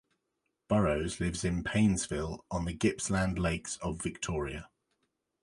Burrows 0.67 1.19
lives 1.19 1.45
in 1.45 1.63
Paynesville 1.63 2.39
on 2.49 2.65
the 2.65 2.73
Gippsland 2.73 3.37
Lakes 3.37 3.77
of 3.83 4.01
Victoria. 4.01 4.67